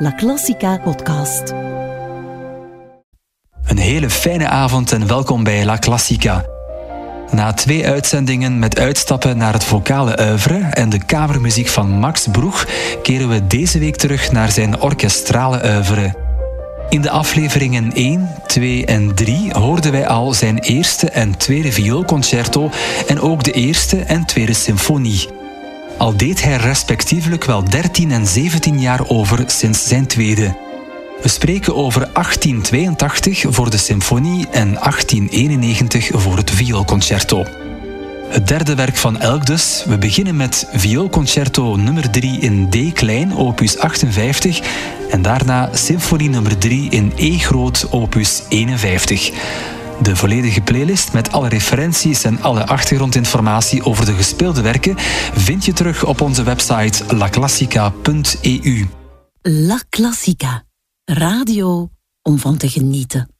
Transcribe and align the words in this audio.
La 0.00 0.14
Classica 0.14 0.76
podcast. 0.76 1.54
Een 3.64 3.78
hele 3.78 4.10
fijne 4.10 4.48
avond 4.48 4.92
en 4.92 5.06
welkom 5.06 5.44
bij 5.44 5.64
La 5.64 5.78
Classica. 5.78 6.44
Na 7.30 7.52
twee 7.52 7.86
uitzendingen 7.86 8.58
met 8.58 8.78
uitstappen 8.78 9.36
naar 9.36 9.52
het 9.52 9.64
vocale 9.64 10.18
oeuvre 10.20 10.58
en 10.58 10.88
de 10.88 11.04
kamermuziek 11.04 11.68
van 11.68 11.88
Max 11.90 12.26
Broeg 12.32 12.66
keren 13.02 13.28
we 13.28 13.46
deze 13.46 13.78
week 13.78 13.96
terug 13.96 14.32
naar 14.32 14.50
zijn 14.50 14.80
orkestrale 14.80 15.60
oeuvre. 15.64 16.14
In 16.88 17.00
de 17.00 17.10
afleveringen 17.10 17.92
1, 17.92 18.30
2 18.46 18.86
en 18.86 19.14
3 19.14 19.52
hoorden 19.52 19.92
wij 19.92 20.06
al 20.06 20.34
zijn 20.34 20.58
eerste 20.58 21.10
en 21.10 21.36
tweede 21.36 21.72
vioolconcerto 21.72 22.70
en 23.06 23.20
ook 23.20 23.44
de 23.44 23.52
eerste 23.52 24.02
en 24.02 24.24
tweede 24.24 24.54
symfonie. 24.54 25.47
Al 25.98 26.16
deed 26.16 26.42
hij 26.42 26.56
respectievelijk 26.56 27.44
wel 27.44 27.64
13 27.64 28.10
en 28.10 28.26
17 28.26 28.80
jaar 28.80 29.08
over 29.08 29.44
sinds 29.46 29.88
zijn 29.88 30.06
tweede. 30.06 30.56
We 31.22 31.28
spreken 31.28 31.76
over 31.76 32.00
1882 32.12 33.44
voor 33.48 33.70
de 33.70 33.76
symfonie 33.76 34.46
en 34.50 34.72
1891 34.72 36.10
voor 36.12 36.36
het 36.36 36.50
vioolconcerto. 36.50 37.44
Het 38.28 38.48
derde 38.48 38.74
werk 38.74 38.96
van 38.96 39.20
Elk 39.20 39.46
dus. 39.46 39.84
We 39.86 39.98
beginnen 39.98 40.36
met 40.36 40.68
vioolconcerto 40.72 41.76
nummer 41.76 42.10
3 42.10 42.40
in 42.40 42.68
D 42.70 42.92
klein, 42.92 43.36
opus 43.36 43.78
58, 43.78 44.60
en 45.10 45.22
daarna 45.22 45.68
symfonie 45.72 46.28
nummer 46.28 46.58
3 46.58 46.90
in 46.90 47.12
E 47.16 47.38
groot, 47.38 47.86
opus 47.90 48.42
51. 48.48 49.30
De 50.02 50.16
volledige 50.16 50.60
playlist 50.60 51.12
met 51.12 51.32
alle 51.32 51.48
referenties 51.48 52.24
en 52.24 52.42
alle 52.42 52.66
achtergrondinformatie 52.66 53.84
over 53.84 54.06
de 54.06 54.12
gespeelde 54.12 54.62
werken 54.62 54.94
vind 55.34 55.64
je 55.64 55.72
terug 55.72 56.04
op 56.04 56.20
onze 56.20 56.42
website 56.42 57.16
laclassica.eu. 57.16 58.86
La 59.42 59.80
Classica. 59.88 60.64
Radio 61.04 61.90
om 62.22 62.38
van 62.38 62.56
te 62.56 62.68
genieten. 62.68 63.37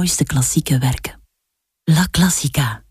Mooiste 0.00 0.24
klassieke 0.24 0.78
werken. 0.78 1.20
La 1.84 2.06
Classica. 2.10 2.84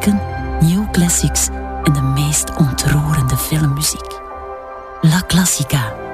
klassieken, 0.00 0.20
new 0.60 0.90
classics 0.90 1.48
en 1.82 1.92
de 1.92 2.02
meest 2.02 2.56
ontroerende 2.56 3.36
filmmuziek. 3.36 4.20
La 5.00 5.22
Classica 5.26 6.09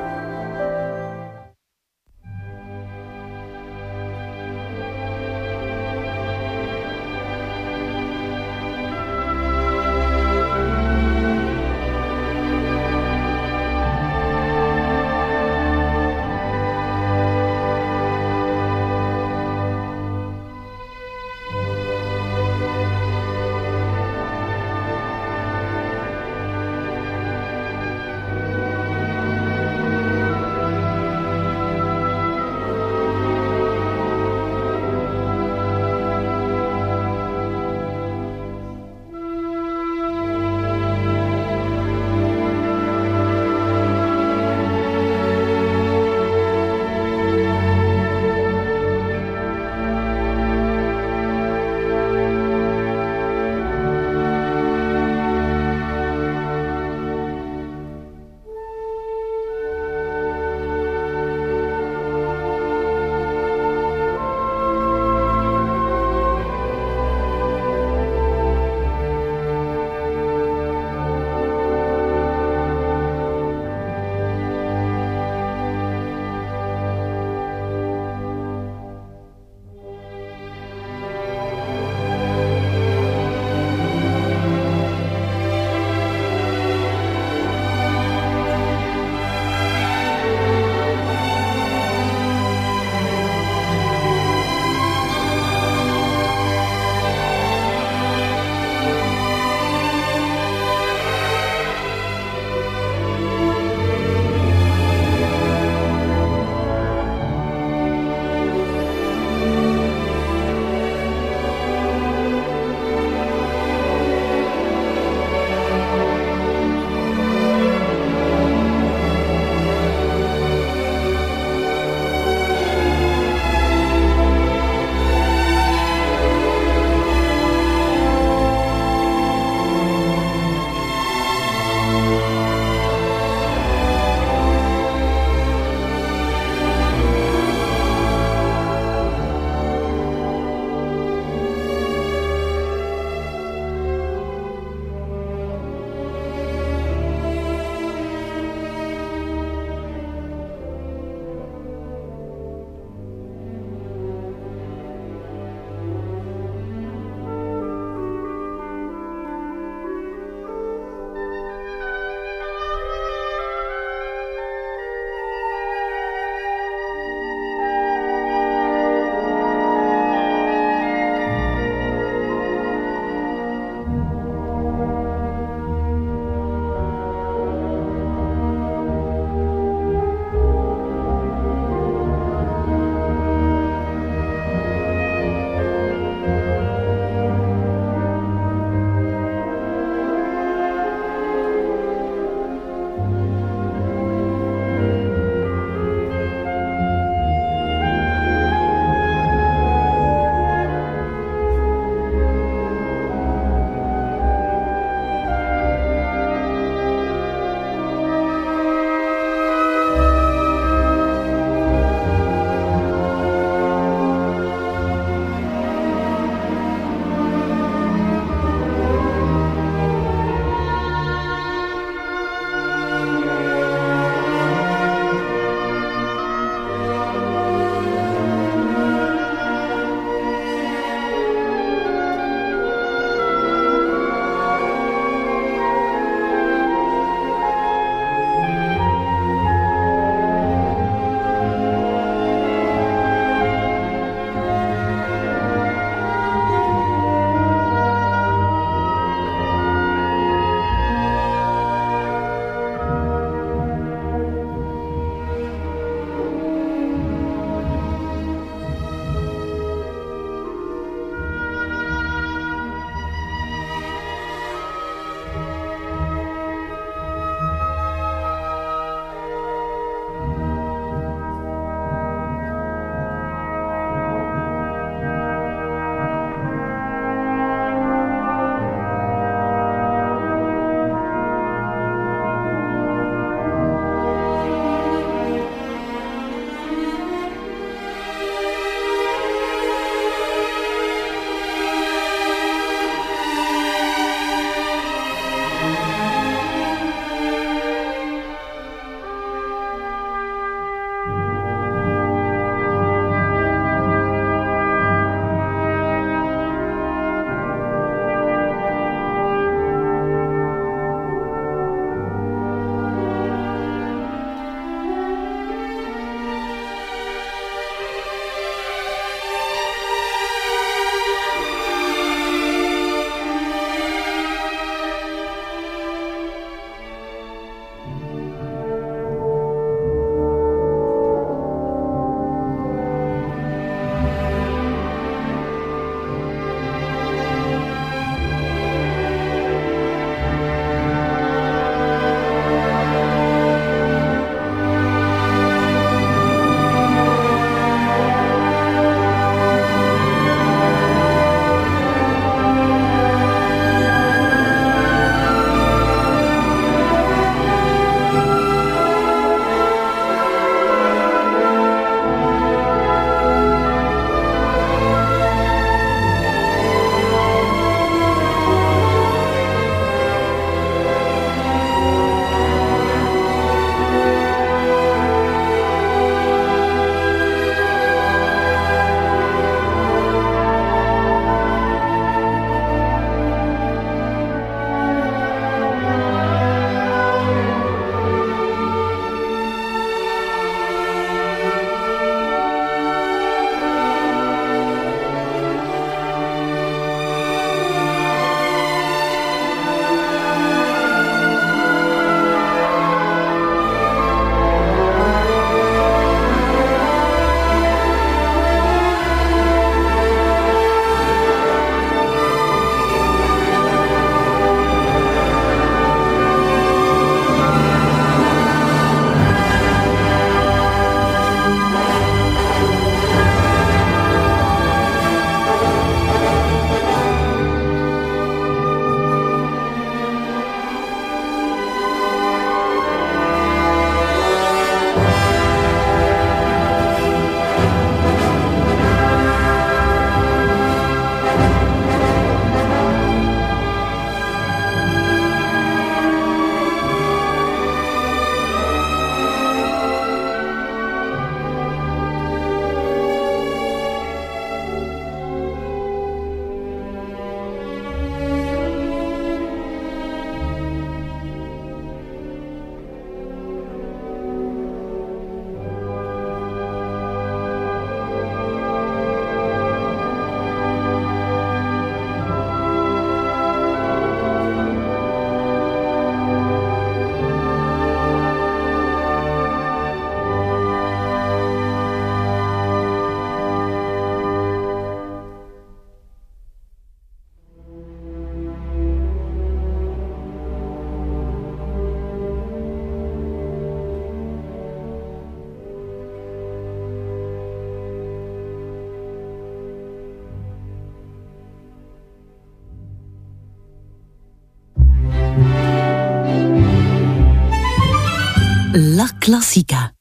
Clásica. 509.27 509.96